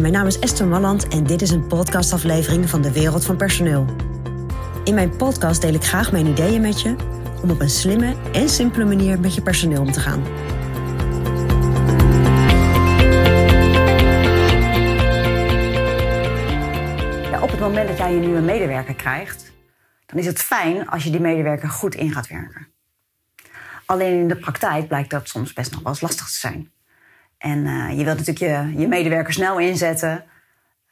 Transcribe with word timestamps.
Mijn 0.00 0.12
naam 0.12 0.26
is 0.26 0.38
Esther 0.38 0.66
Malland 0.66 1.08
en 1.08 1.24
dit 1.24 1.42
is 1.42 1.50
een 1.50 1.66
podcastaflevering 1.66 2.70
van 2.70 2.82
de 2.82 2.92
Wereld 2.92 3.24
van 3.24 3.36
Personeel. 3.36 3.86
In 4.84 4.94
mijn 4.94 5.16
podcast 5.16 5.60
deel 5.60 5.74
ik 5.74 5.84
graag 5.84 6.12
mijn 6.12 6.26
ideeën 6.26 6.60
met 6.60 6.80
je 6.80 6.96
om 7.42 7.50
op 7.50 7.60
een 7.60 7.70
slimme 7.70 8.16
en 8.32 8.48
simpele 8.48 8.84
manier 8.84 9.20
met 9.20 9.34
je 9.34 9.42
personeel 9.42 9.80
om 9.80 9.92
te 9.92 10.00
gaan. 10.00 10.22
Ja, 17.30 17.42
op 17.42 17.50
het 17.50 17.60
moment 17.60 17.88
dat 17.88 17.98
jij 17.98 18.12
een 18.12 18.20
nieuwe 18.20 18.40
medewerker 18.40 18.94
krijgt, 18.94 19.52
dan 20.06 20.18
is 20.18 20.26
het 20.26 20.38
fijn 20.38 20.88
als 20.88 21.04
je 21.04 21.10
die 21.10 21.20
medewerker 21.20 21.68
goed 21.68 21.94
in 21.94 22.12
gaat 22.12 22.28
werken. 22.28 22.68
Alleen 23.86 24.18
in 24.18 24.28
de 24.28 24.36
praktijk 24.36 24.88
blijkt 24.88 25.10
dat 25.10 25.28
soms 25.28 25.52
best 25.52 25.70
nog 25.70 25.82
wel 25.82 25.92
eens 25.92 26.00
lastig 26.00 26.26
te 26.26 26.38
zijn. 26.38 26.70
En 27.42 27.58
uh, 27.58 27.98
je 27.98 28.04
wilt 28.04 28.18
natuurlijk 28.18 28.72
je, 28.72 28.80
je 28.80 28.88
medewerker 28.88 29.32
snel 29.32 29.58
inzetten. 29.58 30.24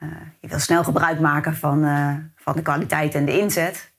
Uh, 0.03 0.09
je 0.41 0.49
wil 0.49 0.59
snel 0.59 0.85
gebruik 0.85 1.21
maken 1.21 1.57
van, 1.57 1.85
uh, 1.85 2.15
van 2.37 2.57
de 2.57 2.63
kwaliteit 2.63 3.15
en 3.15 3.25
de 3.25 3.39
inzet. 3.39 3.93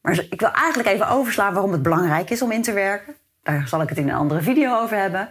Maar 0.00 0.26
ik 0.30 0.40
wil 0.40 0.52
eigenlijk 0.52 0.88
even 0.88 1.08
overslaan 1.08 1.52
waarom 1.52 1.72
het 1.72 1.82
belangrijk 1.82 2.30
is 2.30 2.42
om 2.42 2.52
in 2.52 2.62
te 2.62 2.72
werken. 2.72 3.14
Daar 3.42 3.68
zal 3.68 3.82
ik 3.82 3.88
het 3.88 3.98
in 3.98 4.08
een 4.08 4.14
andere 4.14 4.42
video 4.42 4.80
over 4.80 4.96
hebben. 4.96 5.28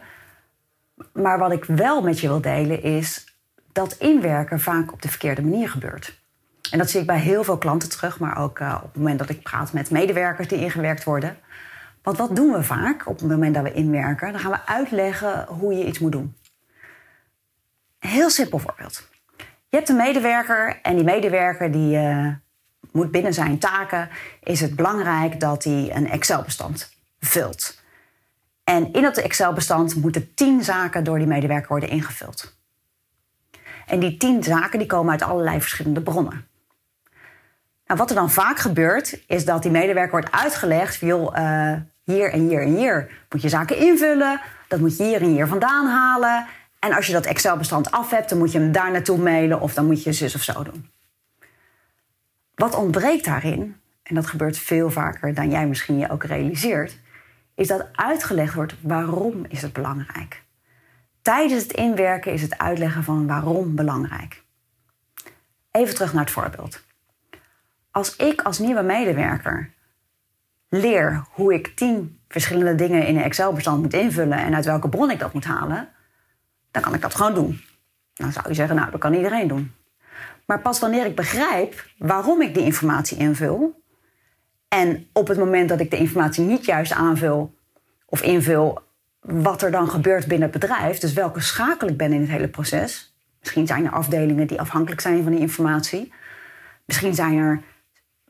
Maar 1.13 1.39
wat 1.39 1.51
ik 1.51 1.65
wel 1.65 2.01
met 2.01 2.19
je 2.19 2.27
wil 2.27 2.41
delen 2.41 2.83
is 2.83 3.37
dat 3.71 3.93
inwerken 3.93 4.59
vaak 4.59 4.91
op 4.93 5.01
de 5.01 5.09
verkeerde 5.09 5.41
manier 5.41 5.69
gebeurt. 5.69 6.19
En 6.71 6.77
dat 6.77 6.89
zie 6.89 7.01
ik 7.01 7.07
bij 7.07 7.19
heel 7.19 7.43
veel 7.43 7.57
klanten 7.57 7.89
terug, 7.89 8.19
maar 8.19 8.37
ook 8.37 8.59
op 8.59 8.81
het 8.81 8.95
moment 8.95 9.19
dat 9.19 9.29
ik 9.29 9.43
praat 9.43 9.73
met 9.73 9.91
medewerkers 9.91 10.47
die 10.47 10.59
ingewerkt 10.59 11.03
worden. 11.03 11.37
Want 12.01 12.17
wat 12.17 12.35
doen 12.35 12.51
we 12.51 12.63
vaak 12.63 13.07
op 13.07 13.19
het 13.19 13.29
moment 13.29 13.55
dat 13.55 13.63
we 13.63 13.73
inwerken? 13.73 14.31
Dan 14.31 14.41
gaan 14.41 14.51
we 14.51 14.65
uitleggen 14.65 15.45
hoe 15.47 15.73
je 15.73 15.85
iets 15.85 15.99
moet 15.99 16.11
doen. 16.11 16.35
Heel 17.99 18.29
simpel 18.29 18.59
voorbeeld. 18.59 19.07
Je 19.37 19.75
hebt 19.75 19.89
een 19.89 19.95
medewerker 19.95 20.79
en 20.81 20.95
die 20.95 21.03
medewerker 21.03 21.71
die 21.71 21.97
uh, 21.97 22.27
moet 22.91 23.11
binnen 23.11 23.33
zijn 23.33 23.59
taken 23.59 24.09
is 24.43 24.61
het 24.61 24.75
belangrijk 24.75 25.39
dat 25.39 25.63
hij 25.63 25.91
een 25.93 26.09
Excel-bestand 26.09 26.93
vult. 27.19 27.81
En 28.63 28.93
in 28.93 29.01
dat 29.01 29.17
Excel-bestand 29.17 29.95
moeten 29.95 30.33
tien 30.33 30.63
zaken 30.63 31.03
door 31.03 31.17
die 31.17 31.27
medewerker 31.27 31.67
worden 31.67 31.89
ingevuld. 31.89 32.57
En 33.85 33.99
die 33.99 34.17
tien 34.17 34.43
zaken 34.43 34.79
die 34.79 34.87
komen 34.87 35.11
uit 35.11 35.21
allerlei 35.21 35.61
verschillende 35.61 36.01
bronnen. 36.01 36.48
Nou, 37.89 38.01
wat 38.01 38.09
er 38.09 38.15
dan 38.15 38.31
vaak 38.31 38.59
gebeurt, 38.59 39.19
is 39.27 39.45
dat 39.45 39.61
die 39.61 39.71
medewerker 39.71 40.11
wordt 40.11 40.31
uitgelegd: 40.31 40.99
joh, 40.99 41.37
uh, 41.37 41.73
hier 42.03 42.31
en 42.31 42.47
hier 42.47 42.61
en 42.61 42.75
hier 42.75 43.25
moet 43.29 43.41
je 43.41 43.49
zaken 43.49 43.77
invullen. 43.77 44.41
Dat 44.67 44.79
moet 44.79 44.97
je 44.97 45.03
hier 45.03 45.21
en 45.21 45.27
hier 45.27 45.47
vandaan 45.47 45.87
halen. 45.87 46.45
En 46.79 46.93
als 46.93 47.07
je 47.07 47.13
dat 47.13 47.25
Excel-bestand 47.25 47.91
af 47.91 48.11
hebt, 48.11 48.29
dan 48.29 48.37
moet 48.37 48.51
je 48.51 48.59
hem 48.59 48.71
daar 48.71 48.91
naartoe 48.91 49.17
mailen 49.17 49.61
of 49.61 49.73
dan 49.73 49.85
moet 49.85 50.03
je 50.03 50.13
zus 50.13 50.35
of 50.35 50.41
zo 50.41 50.63
doen. 50.63 50.89
Wat 52.55 52.75
ontbreekt 52.75 53.25
daarin, 53.25 53.75
en 54.03 54.15
dat 54.15 54.27
gebeurt 54.27 54.57
veel 54.57 54.89
vaker 54.89 55.33
dan 55.33 55.49
jij 55.49 55.67
misschien 55.67 55.97
je 55.97 56.09
ook 56.09 56.23
realiseert, 56.23 56.99
is 57.55 57.67
dat 57.67 57.87
uitgelegd 57.91 58.53
wordt 58.53 58.75
waarom 58.81 59.45
is 59.47 59.61
het 59.61 59.73
belangrijk. 59.73 60.43
Tijdens 61.21 61.63
het 61.63 61.71
inwerken 61.71 62.33
is 62.33 62.41
het 62.41 62.57
uitleggen 62.57 63.03
van 63.03 63.27
waarom 63.27 63.75
belangrijk. 63.75 64.43
Even 65.71 65.95
terug 65.95 66.13
naar 66.13 66.23
het 66.23 66.33
voorbeeld. 66.33 66.87
Als 67.91 68.15
ik 68.15 68.41
als 68.41 68.59
nieuwe 68.59 68.81
medewerker 68.81 69.73
leer 70.69 71.25
hoe 71.31 71.53
ik 71.53 71.75
tien 71.75 72.19
verschillende 72.27 72.75
dingen 72.75 73.07
in 73.07 73.17
een 73.17 73.23
Excel-bestand 73.23 73.81
moet 73.81 73.93
invullen 73.93 74.37
en 74.37 74.55
uit 74.55 74.65
welke 74.65 74.89
bron 74.89 75.11
ik 75.11 75.19
dat 75.19 75.33
moet 75.33 75.45
halen, 75.45 75.89
dan 76.71 76.81
kan 76.81 76.93
ik 76.93 77.01
dat 77.01 77.15
gewoon 77.15 77.33
doen. 77.33 77.61
Dan 78.13 78.31
zou 78.31 78.47
je 78.47 78.53
zeggen, 78.53 78.75
nou, 78.75 78.91
dat 78.91 78.99
kan 78.99 79.13
iedereen 79.13 79.47
doen. 79.47 79.71
Maar 80.45 80.61
pas 80.61 80.79
wanneer 80.79 81.05
ik 81.05 81.15
begrijp 81.15 81.85
waarom 81.97 82.41
ik 82.41 82.53
die 82.53 82.63
informatie 82.63 83.17
invul, 83.17 83.83
en 84.67 85.07
op 85.13 85.27
het 85.27 85.37
moment 85.37 85.69
dat 85.69 85.79
ik 85.79 85.91
de 85.91 85.97
informatie 85.97 86.43
niet 86.43 86.65
juist 86.65 86.91
aanvul 86.91 87.55
of 88.05 88.21
invul, 88.21 88.81
wat 89.19 89.61
er 89.61 89.71
dan 89.71 89.89
gebeurt 89.89 90.27
binnen 90.27 90.49
het 90.51 90.59
bedrijf, 90.59 90.97
dus 90.97 91.13
welke 91.13 91.39
schakel 91.39 91.87
ik 91.87 91.97
ben 91.97 92.13
in 92.13 92.21
het 92.21 92.29
hele 92.29 92.47
proces. 92.47 93.15
Misschien 93.39 93.67
zijn 93.67 93.85
er 93.85 93.91
afdelingen 93.91 94.47
die 94.47 94.59
afhankelijk 94.59 95.01
zijn 95.01 95.23
van 95.23 95.31
die 95.31 95.41
informatie. 95.41 96.13
Misschien 96.85 97.13
zijn 97.13 97.37
er 97.37 97.61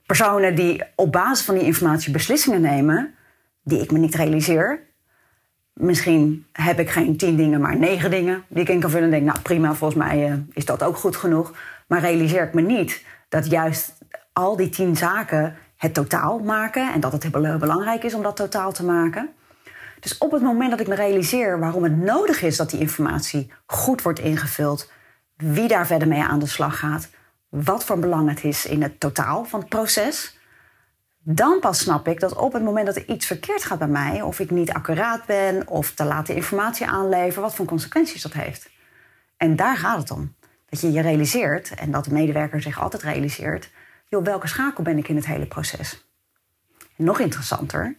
personen 0.10 0.56
die 0.56 0.84
op 0.96 1.12
basis 1.12 1.46
van 1.46 1.56
die 1.56 1.64
informatie 1.64 2.12
beslissingen 2.12 2.62
nemen 2.62 3.14
die 3.64 3.82
ik 3.82 3.92
me 3.92 3.98
niet 3.98 4.16
realiseer. 4.16 4.80
Misschien 5.74 6.46
heb 6.52 6.80
ik 6.80 6.90
geen 6.90 7.18
tien 7.18 7.36
dingen, 7.36 7.62
maar 7.62 7.78
negen 7.78 8.12
dingen 8.12 8.44
die 8.48 8.62
ik 8.62 8.70
in 8.70 8.80
kan 8.80 8.90
vullen. 8.90 9.06
En 9.06 9.12
denk, 9.12 9.26
nou 9.26 9.40
prima, 9.40 9.74
volgens 9.74 10.00
mij 10.04 10.30
uh, 10.30 10.36
is 10.54 10.66
dat 10.66 10.84
ook 10.84 10.98
goed 10.98 11.16
genoeg. 11.16 11.54
Maar 11.88 12.00
realiseer 12.00 12.44
ik 12.44 12.54
me 12.54 12.62
niet 12.62 13.04
dat 13.30 13.50
juist 13.50 13.98
al 14.34 14.56
die 14.56 14.70
tien 14.70 14.96
zaken 14.96 15.56
het 15.76 15.94
totaal 15.94 16.40
maken. 16.40 16.94
En 16.94 17.00
dat 17.00 17.12
het 17.12 17.24
heel 17.24 17.58
belangrijk 17.58 18.04
is 18.04 18.14
om 18.14 18.24
dat 18.24 18.36
totaal 18.36 18.72
te 18.72 18.86
maken. 18.86 19.30
Dus 20.00 20.18
op 20.18 20.32
het 20.32 20.42
moment 20.42 20.70
dat 20.70 20.80
ik 20.80 20.88
me 20.88 20.96
realiseer 20.96 21.60
waarom 21.60 21.84
het 21.84 21.98
nodig 21.98 22.42
is 22.42 22.58
dat 22.58 22.70
die 22.70 22.80
informatie 22.80 23.52
goed 23.66 24.02
wordt 24.02 24.20
ingevuld, 24.20 24.92
wie 25.36 25.68
daar 25.68 25.88
verder 25.88 26.08
mee 26.08 26.24
aan 26.24 26.40
de 26.40 26.48
slag 26.48 26.80
gaat, 26.80 27.10
wat 27.50 27.86
voor 27.86 28.00
belang 28.00 28.30
het 28.30 28.44
is 28.44 28.66
in 28.66 28.82
het 28.82 29.00
totaal 29.00 29.46
van 29.46 29.60
het 29.60 29.70
proces. 29.70 30.38
Dan 31.20 31.60
pas 31.60 31.80
snap 31.80 32.08
ik 32.08 32.20
dat 32.20 32.36
op 32.36 32.54
het 32.54 32.64
moment 32.64 32.86
dat 32.86 32.96
er 32.96 33.10
iets 33.10 33.26
verkeerd 33.26 33.64
gaat 33.64 33.80
bij 33.80 33.88
mij, 33.88 34.22
of 34.22 34.40
ik 34.40 34.52
niet 34.52 34.72
accuraat 34.72 35.26
ben, 35.26 35.68
of 35.68 35.92
te 35.94 36.04
laat 36.04 36.28
de 36.28 36.36
informatie 36.36 36.88
aanleveren, 36.88 37.42
wat 37.42 37.56
voor 37.56 37.66
consequenties 37.66 38.22
dat 38.22 38.34
heeft. 38.34 38.70
En 39.38 39.56
daar 39.56 39.78
gaat 39.78 40.00
het 40.00 40.12
om. 40.12 40.36
Dat 40.70 40.82
je 40.82 40.92
je 40.92 41.02
realiseert, 41.02 41.74
en 41.76 41.92
dat 41.92 42.06
de 42.06 42.14
medewerker 42.14 42.62
zich 42.62 42.80
altijd 42.80 43.02
realiseert, 43.02 43.72
joh, 44.08 44.24
welke 44.24 44.48
schakel 44.48 44.84
ben 44.84 44.98
ik 44.98 45.08
in 45.08 45.16
het 45.16 45.26
hele 45.26 45.46
proces? 45.46 46.08
En 46.98 47.04
nog 47.04 47.20
interessanter, 47.20 47.96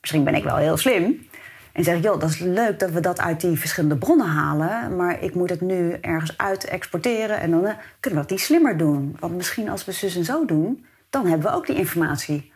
misschien 0.00 0.24
ben 0.24 0.34
ik 0.34 0.44
wel 0.44 0.56
heel 0.56 0.76
slim, 0.76 1.28
en 1.72 1.84
zeg 1.84 1.96
ik, 1.96 2.02
joh, 2.02 2.20
dat 2.20 2.30
is 2.30 2.38
leuk 2.38 2.78
dat 2.78 2.90
we 2.90 3.00
dat 3.00 3.20
uit 3.20 3.40
die 3.40 3.58
verschillende 3.58 3.96
bronnen 3.96 4.26
halen. 4.26 4.96
Maar 4.96 5.22
ik 5.22 5.34
moet 5.34 5.50
het 5.50 5.60
nu 5.60 5.92
ergens 6.00 6.38
uit 6.38 6.64
exporteren. 6.64 7.40
En 7.40 7.50
dan 7.50 7.64
uh, 7.64 7.72
kunnen 8.00 8.20
we 8.20 8.26
dat 8.26 8.30
niet 8.30 8.40
slimmer 8.40 8.76
doen. 8.76 9.16
Want 9.20 9.36
misschien 9.36 9.68
als 9.68 9.84
we 9.84 9.92
zus 9.92 10.16
en 10.16 10.24
zo 10.24 10.44
doen, 10.44 10.86
dan 11.10 11.26
hebben 11.26 11.50
we 11.50 11.56
ook 11.56 11.66
die 11.66 11.76
informatie. 11.76 12.52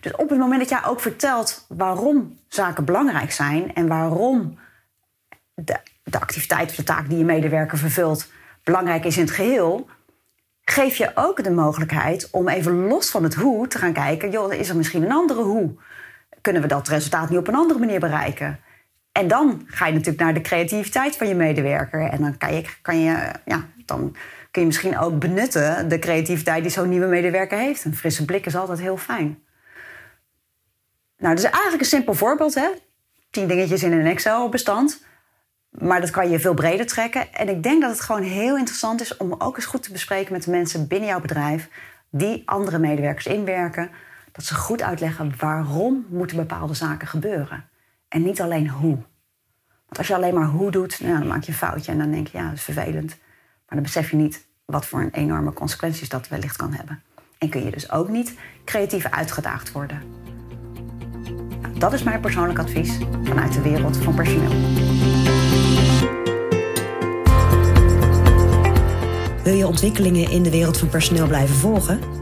Dus 0.00 0.16
op 0.16 0.28
het 0.28 0.38
moment 0.38 0.60
dat 0.60 0.68
jij 0.68 0.84
ook 0.84 1.00
vertelt 1.00 1.66
waarom 1.68 2.38
zaken 2.48 2.84
belangrijk 2.84 3.32
zijn. 3.32 3.74
En 3.74 3.88
waarom 3.88 4.58
de, 5.54 5.76
de 6.04 6.20
activiteit 6.20 6.70
of 6.70 6.76
de 6.76 6.82
taak 6.82 7.08
die 7.08 7.18
je 7.18 7.24
medewerker 7.24 7.78
vervult 7.78 8.30
belangrijk 8.64 9.04
is 9.04 9.16
in 9.16 9.22
het 9.22 9.32
geheel. 9.32 9.88
Geef 10.64 10.96
je 10.96 11.10
ook 11.14 11.44
de 11.44 11.50
mogelijkheid 11.50 12.28
om 12.30 12.48
even 12.48 12.86
los 12.86 13.10
van 13.10 13.22
het 13.22 13.34
hoe 13.34 13.68
te 13.68 13.78
gaan 13.78 13.92
kijken. 13.92 14.30
Joh, 14.30 14.52
is 14.52 14.68
er 14.68 14.76
misschien 14.76 15.02
een 15.02 15.12
andere 15.12 15.42
hoe? 15.42 15.74
Kunnen 16.42 16.62
we 16.62 16.68
dat 16.68 16.88
resultaat 16.88 17.30
niet 17.30 17.38
op 17.38 17.48
een 17.48 17.54
andere 17.54 17.78
manier 17.78 18.00
bereiken? 18.00 18.60
En 19.12 19.28
dan 19.28 19.62
ga 19.66 19.86
je 19.86 19.92
natuurlijk 19.92 20.20
naar 20.20 20.34
de 20.34 20.40
creativiteit 20.40 21.16
van 21.16 21.28
je 21.28 21.34
medewerker. 21.34 22.08
En 22.08 22.20
dan 22.20 22.38
kan 22.38 22.54
je, 22.54 22.64
kan 22.82 23.00
je, 23.00 23.32
ja, 23.44 23.64
dan 23.84 24.16
kun 24.50 24.60
je 24.60 24.66
misschien 24.66 24.98
ook 24.98 25.18
benutten 25.18 25.88
de 25.88 25.98
creativiteit 25.98 26.62
die 26.62 26.72
zo'n 26.72 26.88
nieuwe 26.88 27.06
medewerker 27.06 27.58
heeft. 27.58 27.84
Een 27.84 27.96
frisse 27.96 28.24
blik 28.24 28.46
is 28.46 28.56
altijd 28.56 28.80
heel 28.80 28.96
fijn. 28.96 29.42
Nou, 31.18 31.34
dat 31.34 31.44
is 31.44 31.50
eigenlijk 31.50 31.82
een 31.82 31.88
simpel 31.88 32.14
voorbeeld, 32.14 32.54
hè? 32.54 32.68
Tien 33.30 33.48
dingetjes 33.48 33.82
in 33.82 33.92
een 33.92 34.06
Excel-bestand. 34.06 35.04
Maar 35.70 36.00
dat 36.00 36.10
kan 36.10 36.30
je 36.30 36.40
veel 36.40 36.54
breder 36.54 36.86
trekken. 36.86 37.32
En 37.32 37.48
ik 37.48 37.62
denk 37.62 37.80
dat 37.82 37.90
het 37.90 38.00
gewoon 38.00 38.22
heel 38.22 38.56
interessant 38.56 39.00
is 39.00 39.16
om 39.16 39.34
ook 39.38 39.56
eens 39.56 39.66
goed 39.66 39.82
te 39.82 39.92
bespreken 39.92 40.32
met 40.32 40.44
de 40.44 40.50
mensen 40.50 40.88
binnen 40.88 41.08
jouw 41.08 41.20
bedrijf 41.20 41.68
die 42.10 42.42
andere 42.44 42.78
medewerkers 42.78 43.26
inwerken 43.26 43.90
dat 44.32 44.44
ze 44.44 44.54
goed 44.54 44.82
uitleggen 44.82 45.32
waarom 45.38 46.06
moeten 46.08 46.36
bepaalde 46.36 46.74
zaken 46.74 47.08
gebeuren. 47.08 47.68
En 48.08 48.22
niet 48.22 48.40
alleen 48.40 48.68
hoe. 48.68 48.96
Want 49.68 49.98
als 49.98 50.06
je 50.06 50.14
alleen 50.14 50.34
maar 50.34 50.46
hoe 50.48 50.70
doet, 50.70 51.00
nou, 51.00 51.18
dan 51.18 51.26
maak 51.26 51.42
je 51.42 51.52
een 51.52 51.58
foutje 51.58 51.92
en 51.92 51.98
dan 51.98 52.10
denk 52.10 52.26
je, 52.26 52.38
ja, 52.38 52.44
dat 52.44 52.56
is 52.56 52.62
vervelend. 52.62 53.08
Maar 53.66 53.80
dan 53.80 53.82
besef 53.82 54.10
je 54.10 54.16
niet 54.16 54.46
wat 54.64 54.86
voor 54.86 55.00
een 55.00 55.10
enorme 55.10 55.52
consequenties 55.52 56.08
dat 56.08 56.28
wellicht 56.28 56.56
kan 56.56 56.72
hebben. 56.72 57.02
En 57.38 57.48
kun 57.48 57.64
je 57.64 57.70
dus 57.70 57.90
ook 57.90 58.08
niet 58.08 58.34
creatief 58.64 59.06
uitgedaagd 59.06 59.72
worden. 59.72 60.02
Nou, 61.60 61.78
dat 61.78 61.92
is 61.92 62.02
mijn 62.02 62.20
persoonlijk 62.20 62.58
advies 62.58 62.98
vanuit 63.22 63.52
de 63.52 63.60
wereld 63.60 63.96
van 63.96 64.14
personeel. 64.14 64.50
Wil 69.42 69.54
je 69.54 69.66
ontwikkelingen 69.66 70.30
in 70.30 70.42
de 70.42 70.50
wereld 70.50 70.78
van 70.78 70.88
personeel 70.88 71.26
blijven 71.26 71.54
volgen? 71.54 72.21